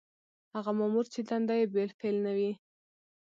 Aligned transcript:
هغه 0.53 0.71
مامور 0.79 1.05
چې 1.13 1.19
دنده 1.29 1.53
یې 1.59 1.65
بالفعل 1.73 2.15
نه 2.25 2.31
وي. 2.37 2.51